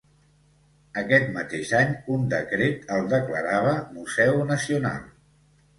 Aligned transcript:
Aquest 1.01 1.29
mateix 1.35 1.73
any 1.81 1.91
un 2.15 2.25
decret 2.33 2.91
el 2.97 3.07
declarava 3.13 3.79
Museu 4.01 4.45
Nacional. 4.55 5.11